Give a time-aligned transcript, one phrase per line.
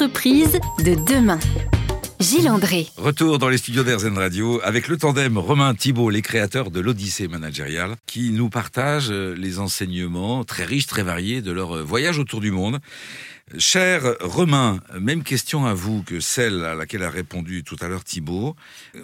[0.00, 1.40] L'entreprise de demain.
[2.20, 2.86] Gilles André.
[2.96, 7.26] Retour dans les studios d'Airzen Radio avec le tandem Romain Thibault, les créateurs de l'Odyssée
[7.26, 12.52] managériale, qui nous partagent les enseignements très riches, très variés de leur voyage autour du
[12.52, 12.78] monde.
[13.58, 18.04] Cher Romain, même question à vous que celle à laquelle a répondu tout à l'heure
[18.04, 18.54] Thibault.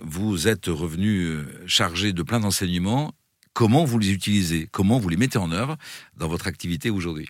[0.05, 3.11] Vous êtes revenu chargé de plein d'enseignements.
[3.53, 4.69] Comment vous les utilisez?
[4.71, 5.77] Comment vous les mettez en œuvre
[6.17, 7.27] dans votre activité aujourd'hui?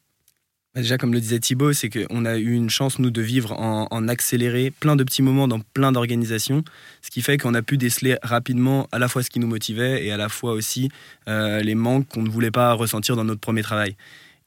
[0.83, 4.09] Déjà, comme le disait Thibaut, c'est qu'on a eu une chance, nous, de vivre en,
[4.09, 6.65] accéléré, plein de petits moments dans plein d'organisations,
[7.03, 10.05] ce qui fait qu'on a pu déceler rapidement à la fois ce qui nous motivait
[10.05, 10.91] et à la fois aussi
[11.29, 13.97] euh, les manques qu'on ne voulait pas ressentir dans notre premier travail.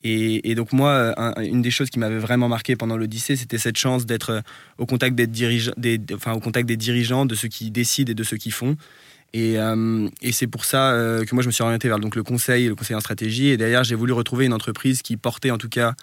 [0.04, 4.06] Et, donc moi, une des choses qui m'avait vraiment marqué pendant l'Odyssée, c'était cette chance
[4.06, 4.42] d'être
[4.78, 8.24] au contact des, des, enfin, au contact des dirigeants, de ceux qui décident et de
[8.24, 8.78] ceux qui font.
[9.34, 12.24] Et, euh, c'est pour ça euh, que moi, je me suis orienté vers donc, le
[12.24, 13.48] conseil, le conseil en stratégie.
[13.48, 15.94] Et derrière, j'ai voulu retrouver une entreprise qui portait en tout cas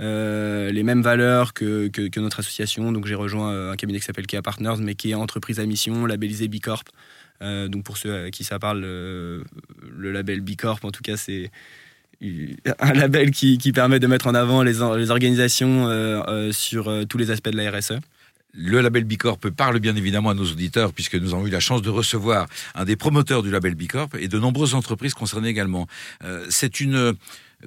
[0.00, 2.92] euh, les mêmes valeurs que, notre association.
[2.92, 5.66] Donc j'ai rejoint euh, un cabinet qui s'appelle Kia Partners, mais qui est entreprise à
[5.66, 6.88] mission, labellisé B Corp.
[7.42, 9.44] Euh, donc pour ceux à qui ça parle, le,
[9.98, 11.50] label B Corp, en tout cas, c'est
[12.22, 17.50] un label qui, permet de mettre en avant les, les organisations sur tous les aspects
[17.50, 17.94] de la RSE.
[18.56, 21.82] Le label Bicorp parle bien évidemment à nos auditeurs puisque nous avons eu la chance
[21.82, 22.46] de recevoir
[22.76, 25.88] un des promoteurs du label Bicorp et de nombreuses entreprises concernées également.
[26.50, 27.14] c'est une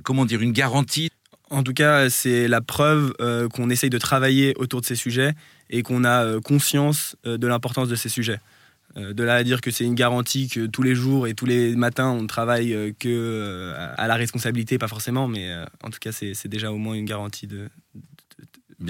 [0.04, 1.10] comment dire une garantie
[1.50, 5.34] en tout cas, c'est la preuve euh, qu'on essaye de travailler autour de ces sujets
[5.70, 8.40] et qu'on a euh, conscience euh, de l'importance de ces sujets.
[8.96, 11.76] de là à dire que c'est une garantie que tous les jours et tous les
[11.76, 16.48] matins on ne travaille que à la responsabilité, pas forcément, mais en tout cas c'est
[16.48, 17.70] déjà au moins une garantie de,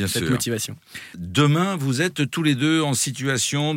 [0.08, 0.78] cette motivation.
[1.18, 3.76] Demain, vous êtes tous les deux en situation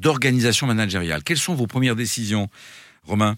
[0.00, 1.22] d'organisation managériale.
[1.22, 2.48] Quelles sont vos premières décisions,
[3.04, 3.36] Romain?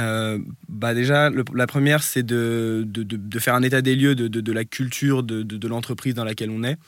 [0.00, 4.64] Euh, bah déjà, la première, c'est de, de, faire un état des lieux de, la
[4.64, 6.78] culture de, l'entreprise dans laquelle on est,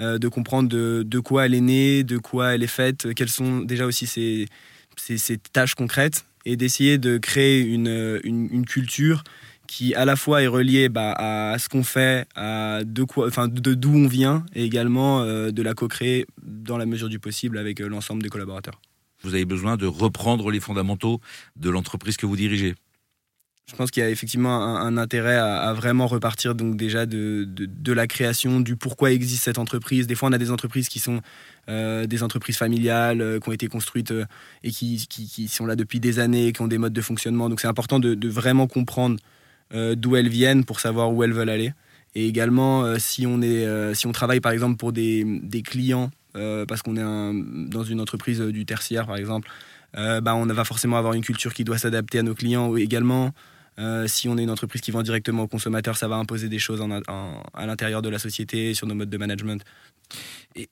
[0.00, 3.60] euh, de comprendre de, quoi elle est née, de quoi elle est faite, quelles sont
[3.60, 4.46] déjà aussi ses,
[4.96, 9.22] ses, tâches concrètes, et d'essayer de créer une, une, culture
[9.66, 13.48] qui à la fois est reliée bah, à ce qu'on fait, à de quoi, enfin
[13.48, 17.58] de d'où on vient, et également euh, de la co-créer dans la mesure du possible
[17.58, 18.80] avec l'ensemble des collaborateurs
[19.22, 21.20] vous avez besoin de reprendre les fondamentaux
[21.56, 22.74] de l'entreprise que vous dirigez
[23.70, 27.92] je pense qu'il y a effectivement un, intérêt à, vraiment repartir donc déjà de, de,
[27.92, 30.06] la création, du pourquoi existe cette entreprise.
[30.06, 31.20] Des fois, on a des entreprises qui sont
[31.68, 34.26] euh, des entreprises familiales, euh, qui ont été construites euh,
[34.62, 37.48] et qui, qui, sont là depuis des années, qui ont des modes de fonctionnement.
[37.48, 39.16] Donc c'est important de, de, vraiment comprendre
[39.94, 41.72] d'où elles viennent pour savoir où elles veulent aller.
[42.14, 46.64] Et également, si, on est, si on travaille par exemple pour des, des clients euh,
[46.66, 49.48] parce qu'on est dans une entreprise euh, du tertiaire, par exemple,
[49.96, 53.32] euh, bah, on va forcément avoir une culture qui doit s'adapter à nos clients également.
[54.06, 56.82] si on est une entreprise qui vend directement aux consommateurs, ça va imposer des choses
[57.54, 59.62] à l'intérieur de la société, sur nos modes de management.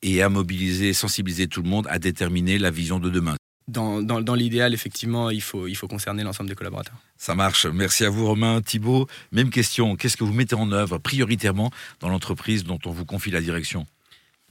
[0.01, 3.35] Et, à mobiliser, sensibiliser tout le monde à déterminer la vision de demain.
[3.67, 6.97] Dans, dans, l'idéal, effectivement, il faut, il faut concerner l'ensemble des collaborateurs.
[7.17, 7.65] Ça marche.
[7.67, 8.61] Merci à vous, Romain.
[8.61, 9.95] Thibault, même question.
[9.95, 13.85] Qu'est-ce que vous mettez en œuvre prioritairement dans l'entreprise dont on vous confie la direction?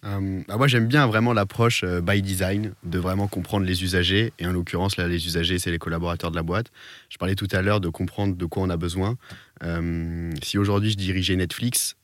[0.04, 4.32] Euh, bah, moi j'aime bien vraiment l'approche euh, by design, de vraiment comprendre les usagers,
[4.38, 6.66] et en l'occurrence là les usagers c'est les collaborateurs de la boîte.
[7.10, 9.16] Je parlais tout à l'heure de comprendre de quoi on a besoin.
[9.62, 11.96] Euh, si aujourd'hui je dirigeais Netflix,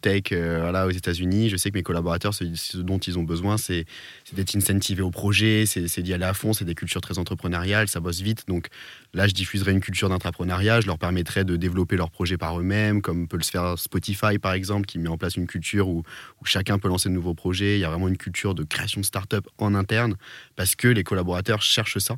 [0.00, 3.84] tech voilà, aux États-Unis, je sais que mes collaborateurs, ce, dont ils ont besoin, c'est
[4.32, 8.00] d'être incentivés au projet, c'est d'y aller à fond, c'est des cultures très entrepreneuriales, ça
[8.00, 8.44] bosse vite.
[8.48, 8.68] Donc
[9.14, 13.02] là, je diffuserai une culture d'entrepreneuriat, je leur permettrai de développer leurs projets par eux-mêmes,
[13.02, 16.02] comme peut le faire Spotify par exemple, qui met en place une culture où,
[16.40, 17.76] où chacun peut lancer de nouveaux projets.
[17.76, 20.16] Il y a vraiment une culture de création de start-up en interne
[20.56, 22.16] parce que les collaborateurs cherchent ça.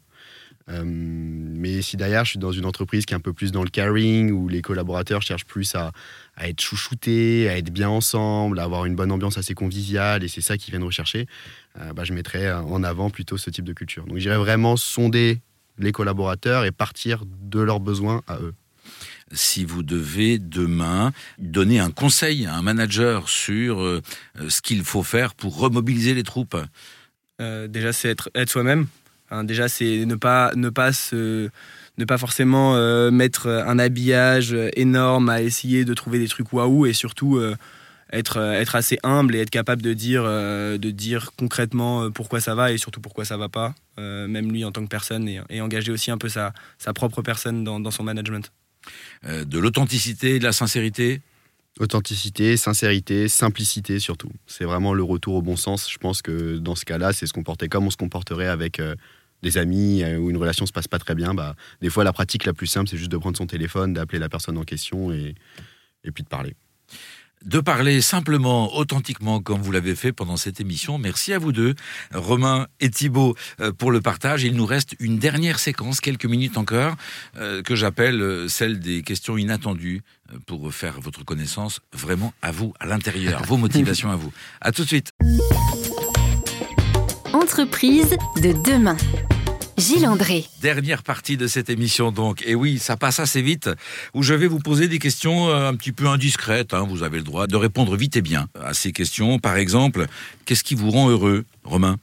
[0.68, 3.62] Euh, mais si derrière, je suis dans une entreprise qui est un peu plus dans
[3.62, 5.92] le caring, où les collaborateurs cherchent plus à,
[6.40, 10.40] être chouchoutés, à être bien ensemble, à avoir une bonne ambiance assez conviviale, et c'est
[10.40, 11.26] ça qu'ils viennent rechercher,
[11.80, 14.04] euh, bah, je mettrais en avant plutôt ce type de culture.
[14.06, 15.40] Donc j'irais vraiment sonder
[15.78, 18.54] les collaborateurs et partir de leurs besoins à eux
[19.32, 24.03] si vous devez demain donner un conseil à un manager sur euh,
[24.48, 26.56] ce qu'il faut faire pour remobiliser les troupes
[27.41, 28.86] euh, Déjà, c'est être, être soi-même.
[29.44, 31.50] Déjà, c'est ne pas, ne pas se
[31.98, 36.86] ne pas forcément euh, mettre un habillage énorme à essayer de trouver des trucs waouh
[36.86, 37.38] et surtout
[38.10, 42.72] être, être assez humble et être capable de dire, de dire concrètement pourquoi ça va
[42.72, 46.10] et surtout pourquoi ça va pas, même lui en tant que personne et, engager aussi
[46.10, 48.50] un peu sa, sa propre personne dans son management.
[49.26, 51.20] Euh, de l'authenticité, de la sincérité
[51.80, 54.30] Authenticité, sincérité, simplicité surtout.
[54.46, 55.90] C'est vraiment le retour au bon sens.
[55.90, 58.94] Je pense que dans ce cas-là, c'est se comporter comme on se comporterait avec euh,
[59.42, 61.34] des amis euh, où une relation se passe pas très bien.
[61.34, 64.18] Bah, des fois, la pratique la plus simple, c'est juste de prendre son téléphone, d'appeler
[64.18, 65.34] la personne en question et,
[66.04, 66.54] et puis de parler.
[67.44, 70.97] de parler simplement, authentiquement, comme vous l'avez fait pendant cette émission.
[70.98, 71.74] Merci à vous deux,
[72.15, 74.44] Romain et Thibault, euh, pour le partage.
[74.44, 76.94] Il nous reste une dernière séquence, quelques minutes encore,
[77.36, 80.03] euh, que j'appelle celle des questions inattendues
[80.47, 84.33] pour faire votre connaissance vraiment à vous, à l'intérieur, vos motivations à vous.
[84.60, 85.10] À tout de suite.
[87.33, 88.97] Entreprise de demain.
[89.78, 90.45] Gilles André.
[90.60, 92.42] Dernière partie de cette émission donc.
[92.47, 93.71] Et oui, ça passe assez vite,
[94.15, 96.74] où je vais vous poser des questions euh, un petit peu indiscrètes.
[96.74, 96.86] Hein.
[96.89, 99.39] Vous avez le droit de répondre vite et bien à ces questions.
[99.39, 100.07] Par exemple,
[100.45, 101.97] qu'est-ce qui vous rend heureux, Romain?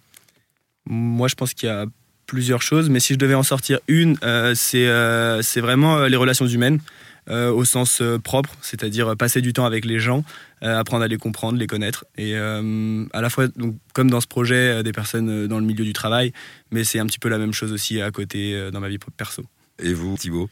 [0.85, 1.85] Moi, je pense qu'il y a
[2.25, 6.47] plusieurs choses, mais si je devais en sortir une, euh, euh, c'est vraiment les relations
[6.47, 6.79] humaines.
[7.29, 10.23] Euh, au sens euh, propre, c'est-à-dire passer du temps avec les gens,
[10.63, 12.05] euh, apprendre à les comprendre, les connaître.
[12.17, 15.93] Et à la fois, donc, comme dans ce projet, des personnes dans le milieu du
[15.93, 16.33] travail,
[16.71, 19.43] mais c'est un petit peu la même chose aussi à côté dans ma vie perso.
[19.81, 20.49] Et vous, Thibaut?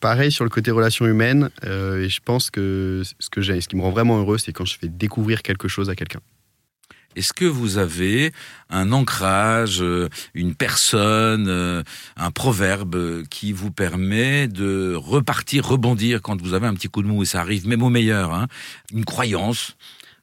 [0.00, 3.82] Pareil sur le côté relations humaines, et je pense que ce, que ce qui me
[3.82, 6.20] rend vraiment heureux, c'est quand je fais découvrir quelque chose à quelqu'un.
[7.16, 8.32] Est-ce que vous avez
[8.70, 11.82] un ancrage, euh, une personne, euh,
[12.16, 17.08] un proverbe qui vous permet de repartir, rebondir quand vous avez un petit coup de
[17.08, 17.22] mou?
[17.22, 18.48] Et ça arrive même au meilleur hein
[18.92, 19.76] Une croyance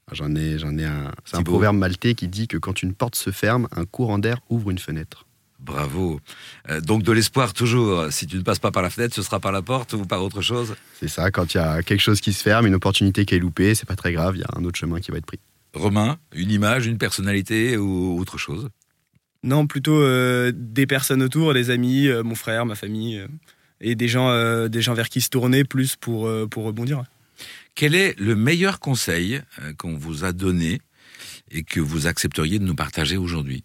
[0.07, 1.11] ah, J'en ai, j'en ai un.
[1.25, 4.39] C'est un proverbe maltais qui dit que quand une porte se ferme, un courant d'air
[4.49, 5.25] ouvre une fenêtre.
[5.59, 6.21] Bravo.
[6.69, 8.11] Euh, donc de l'espoir toujours.
[8.11, 10.23] Si tu ne passes pas par la fenêtre, ce sera par la porte ou par
[10.23, 10.75] autre chose?
[10.99, 11.31] C'est ça.
[11.31, 13.87] Quand il y a quelque chose qui se ferme, une opportunité qui est loupée, c'est
[13.87, 14.37] pas très grave.
[14.37, 15.39] Il y a un autre chemin qui va être pris.
[15.73, 18.69] Romain, une image, une personnalité ou autre chose?
[19.43, 23.27] Non, plutôt euh, des personnes autour, des amis, euh, mon frère, ma famille, euh,
[23.81, 27.03] et des gens, des gens vers qui se tourner plus pour, pour rebondir.
[27.73, 29.39] Quel est le meilleur conseil
[29.77, 30.81] qu'on vous a donné
[31.49, 33.63] et que vous accepteriez de nous partager aujourd'hui?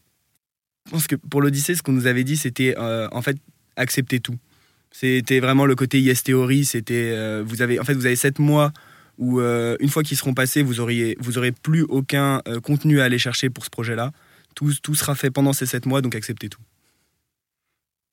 [0.87, 3.39] Je pense que pour l'Odyssée, ce qu'on nous avait dit, c'était en fait
[3.75, 4.37] accepter tout.
[4.93, 6.65] C'était vraiment le côté yes théorie.
[6.65, 8.73] C'était vous avez en fait vous avez sept mois
[9.19, 13.01] où euh, une fois qu'ils seront passés, vous auriez, vous aurez plus aucun euh, contenu
[13.01, 14.13] à aller chercher pour ce projet-là.
[14.55, 16.61] Tout, tout sera fait pendant ces sept mois, donc acceptez tout.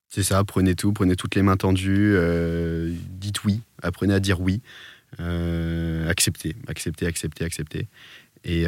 [0.10, 4.42] C'est ça, prenez tout, prenez toutes les mains tendues, euh, dites oui, apprenez à dire
[4.42, 4.62] oui,
[5.18, 7.88] acceptez, acceptez, acceptez, acceptez.
[8.44, 8.66] Et,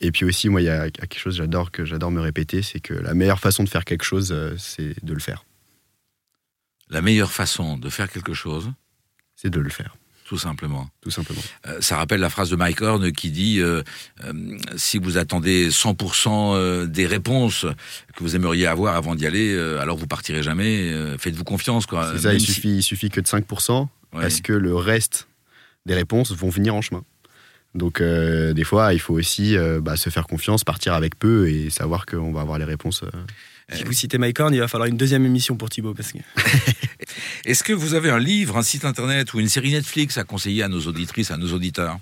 [0.00, 2.80] et puis aussi, moi, il y a quelque chose j'adore que j'adore me répéter, c'est
[2.80, 5.44] que la meilleure façon de faire quelque chose, c'est de le faire.
[6.88, 8.70] La meilleure façon de faire quelque chose,
[9.34, 10.88] c'est de le faire tout simplement.
[11.02, 11.42] Tout simplement.
[11.66, 13.82] Euh, ça rappelle la phrase de Mike Horn qui dit euh,
[14.24, 14.32] euh,
[14.76, 17.66] si vous attendez 100% des réponses
[18.16, 20.92] que vous aimeriez avoir avant d'y aller, alors vous partirez jamais.
[21.18, 22.12] Faites-vous confiance, quoi.
[22.12, 22.34] C'est ça.
[22.34, 25.28] Il suffit, il suffit que de 5% parce que le reste
[25.84, 27.04] des réponses vont venir en chemin.
[27.74, 32.06] Donc des fois, il faut aussi bah, se faire confiance, partir avec peu et savoir
[32.06, 33.04] qu'on va avoir les réponses.
[33.72, 35.94] Si vous citez Mike Horn, il va falloir une deuxième émission pour Thibaut.
[35.94, 36.18] Parce que...
[37.44, 40.62] Est-ce que vous avez un livre, un site internet ou une série Netflix à conseiller
[40.62, 41.98] à nos auditrices, à nos auditeurs?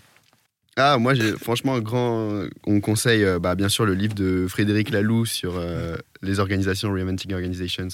[0.77, 2.45] Ah, moi, j'ai franchement un grand.
[2.67, 6.91] On conseille, euh, bah, bien sûr, le livre de Frédéric Laloux sur euh, les organisations,
[6.93, 7.89] Reinventing Organizations,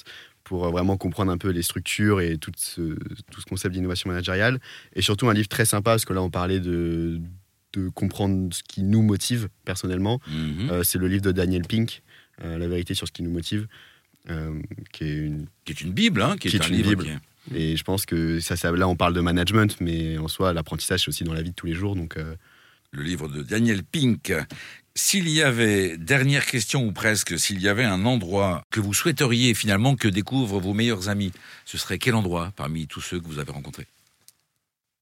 [0.45, 2.95] pour euh, vraiment comprendre un peu les structures et tout ce,
[3.33, 4.61] tout ce concept d'innovation managériale.
[4.95, 7.21] Et surtout, un livre très sympa, parce que là, on parlait de,
[7.73, 10.21] de comprendre ce qui nous motive personnellement.
[10.29, 10.85] Mhm.
[10.85, 12.03] C'est le livre de Daniel Pink,
[12.43, 13.67] La vérité sur ce qui nous motive.
[14.31, 14.61] Euh,
[14.93, 16.91] qui, est une, qui est une Bible, hein, qui, est, un livre.
[16.91, 17.21] Bible.
[17.55, 21.05] Et je pense que ça, ça, là, on parle de management, mais en soi, l'apprentissage,
[21.05, 21.97] c'est aussi dans la vie de tous les jours.
[21.97, 22.35] Donc, euh,
[22.91, 24.35] Le livre de Daniel Pink.
[24.95, 29.55] S'il y avait, dernière question ou presque, s'il y avait un endroit que vous souhaiteriez
[29.55, 31.33] finalement que découvrent vos meilleurs amis,
[31.65, 33.87] ce serait quel endroit parmi tous ceux que vous avez rencontrés?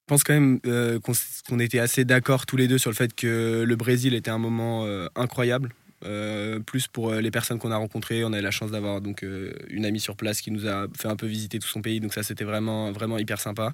[0.02, 3.12] Je pense quand même euh, qu'on était assez d'accord tous les deux sur le fait
[3.12, 5.72] que le Brésil était un moment incroyable.
[6.04, 9.00] Euh, plus pour euh, les personnes qu'on a rencontrées, on a eu la chance d'avoir
[9.00, 11.80] donc euh, une amie sur place qui nous a fait un peu visiter tout son
[11.80, 13.72] pays, donc ça c'était vraiment vraiment hyper sympa.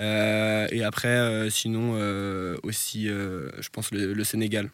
[0.00, 1.94] et après, sinon
[2.62, 4.70] aussi, je pense le, Sénégal.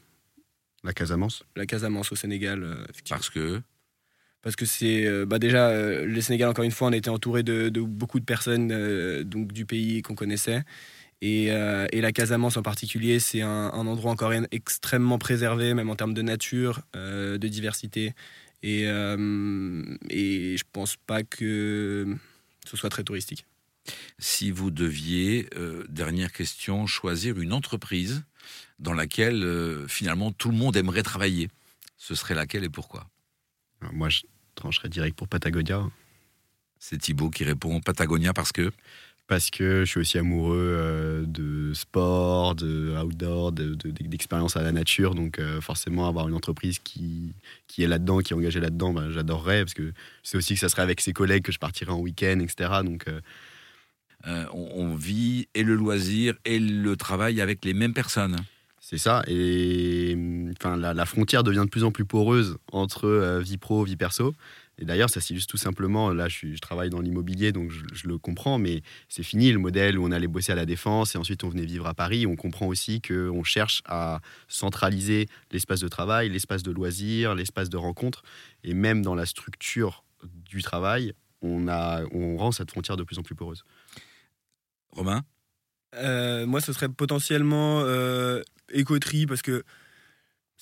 [0.83, 1.45] La Casamance?
[1.57, 2.67] La Casamance au Sénégal.
[3.09, 3.61] Parce que?
[4.43, 5.71] Parce que c'est bah déjà
[6.03, 9.67] le Sénégal encore une fois, on était entouré de, de beaucoup de personnes donc du
[9.67, 10.65] pays qu'on connaissait.
[11.23, 16.15] Euh, et, la Casamance en particulier, c'est un, endroit encore extrêmement préservé, même en termes
[16.15, 18.15] de nature, euh, de diversité.
[18.63, 22.17] Et, euh, et je pense pas que
[22.67, 23.45] ce soit très touristique.
[24.19, 25.49] Si vous deviez,
[25.89, 28.23] dernière question, choisir une entreprise
[28.79, 31.49] dans laquelle finalement tout le monde aimerait travailler,
[31.97, 33.09] ce serait laquelle et pourquoi?
[33.93, 34.23] Moi, je
[34.55, 35.83] trancherais direct pour Patagonia.
[36.79, 38.71] C'est Thibaut qui répond Patagonia parce que
[39.31, 45.15] parce que je suis aussi amoureux euh, de sport, de outdoor, d'expérience à la nature.
[45.15, 47.33] Donc euh, forcément, avoir une entreprise qui,
[47.69, 49.93] qui est là-dedans, qui est engagée là-dedans, bah, j'adorerais, parce que
[50.25, 52.81] c'est aussi que ça serait avec ses collègues que je partirais en week-end, etc.
[52.85, 58.37] Donc, euh, on, on vit et le loisir et le travail avec les mêmes personnes.
[58.81, 60.19] C'est ça, et
[60.59, 63.95] enfin, la, la frontière devient de plus en plus poreuse entre euh, vie pro, vie
[63.95, 64.35] perso.
[64.81, 66.11] Et d'ailleurs, ça s'illustre tout simplement.
[66.13, 69.53] Là, je, suis- je travaille dans l'immobilier, donc je, je le comprends, mais c'est fini
[69.53, 71.95] le modèle où on allait bosser à la Défense et ensuite on venait vivre à
[71.95, 72.27] Paris.
[72.27, 77.77] On comprend aussi qu'on cherche à centraliser l'espace de travail, l'espace de loisirs, l'espace de
[77.77, 78.23] rencontre.
[78.65, 83.19] Et même dans la structure du travail, on, a, on rend cette frontière de plus
[83.19, 83.65] en plus poreuse.
[84.93, 85.23] Romain?
[85.95, 88.43] Euh, moi, ce serait potentiellement euh,
[88.75, 89.65] Ecotree parce que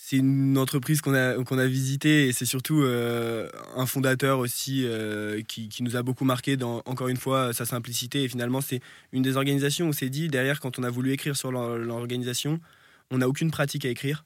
[0.01, 5.43] c'est une entreprise qu'on a, a visitée et c'est surtout euh, un fondateur aussi euh,
[5.43, 8.23] qui, qui nous a beaucoup marqué dans, encore une fois, sa simplicité.
[8.23, 8.81] Et finalement, c'est
[9.13, 12.61] une des organisations où s'est dit, derrière, quand on a voulu écrire sur l'or- l'organisation,
[13.11, 14.25] on n'a aucune pratique à écrire.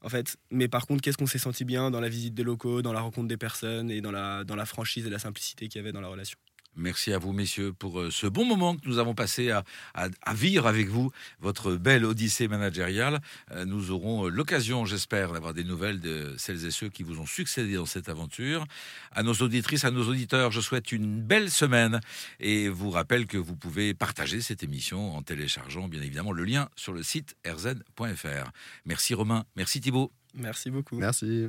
[0.00, 2.82] En fait, mais par contre, qu'est-ce qu'on s'est senti bien dans la visite des locaux,
[2.82, 5.78] dans la rencontre des personnes et dans la, dans la franchise et la simplicité qu'il
[5.78, 6.36] y avait dans la relation?
[6.74, 9.62] Merci à vous, messieurs, pour euh, ce bon moment que nous avons passé à,
[9.94, 11.10] à- à vivre avec vous,
[11.40, 13.20] votre belle odyssée managériale.
[13.50, 17.20] Euh, Nous aurons euh, l'occasion, j'espère, d'avoir des nouvelles de celles et ceux qui vous
[17.20, 18.64] ont succédé dans cette aventure.
[19.12, 22.00] À nos auditrices, à nos auditeurs, je souhaite une belle semaine
[22.40, 26.68] et vous rappelle que vous pouvez partager cette émission en téléchargeant, bien évidemment, le lien
[26.76, 28.50] sur le site rzn.fr.
[28.86, 30.10] Merci Romain, merci Thibault.
[30.34, 30.96] Merci beaucoup.
[30.98, 31.48] Merci.